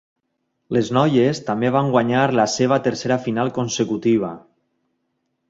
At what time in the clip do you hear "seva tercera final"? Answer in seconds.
2.55-3.53